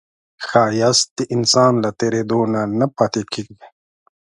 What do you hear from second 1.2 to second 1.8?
انسان